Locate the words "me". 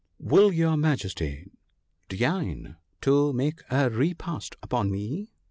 4.89-5.29